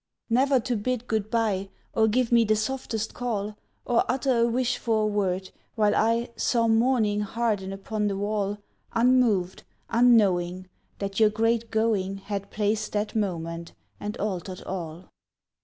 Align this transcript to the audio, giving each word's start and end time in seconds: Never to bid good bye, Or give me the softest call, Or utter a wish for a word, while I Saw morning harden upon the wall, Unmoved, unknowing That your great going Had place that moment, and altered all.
Never 0.31 0.59
to 0.61 0.75
bid 0.75 1.05
good 1.07 1.29
bye, 1.29 1.69
Or 1.93 2.07
give 2.07 2.31
me 2.31 2.43
the 2.43 2.55
softest 2.55 3.13
call, 3.13 3.55
Or 3.85 4.03
utter 4.09 4.39
a 4.39 4.47
wish 4.47 4.79
for 4.79 5.03
a 5.03 5.05
word, 5.05 5.51
while 5.75 5.95
I 5.95 6.29
Saw 6.35 6.67
morning 6.67 7.19
harden 7.19 7.71
upon 7.71 8.07
the 8.07 8.17
wall, 8.17 8.57
Unmoved, 8.93 9.61
unknowing 9.91 10.67
That 10.97 11.19
your 11.19 11.29
great 11.29 11.69
going 11.69 12.17
Had 12.17 12.49
place 12.49 12.89
that 12.89 13.15
moment, 13.15 13.73
and 13.99 14.17
altered 14.17 14.63
all. 14.63 15.07